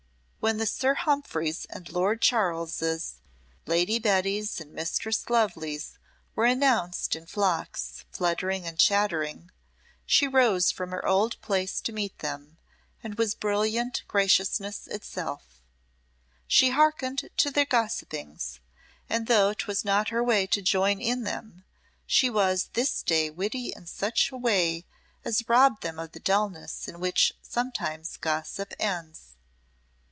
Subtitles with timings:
[0.41, 3.21] When the Sir Humphreys and Lord Charleses,
[3.67, 5.99] Lady Bettys and Mistress Lovelys
[6.33, 9.51] were announced in flocks, fluttering and chattering,
[10.03, 12.57] she rose from her old place to meet them,
[13.03, 15.61] and was brilliant graciousness itself.
[16.47, 18.59] She hearkened to their gossipings,
[19.07, 21.65] and though 'twas not her way to join in them,
[22.07, 24.85] she was this day witty in such way
[25.23, 29.27] as robbed them of the dulness in which sometimes gossip ends.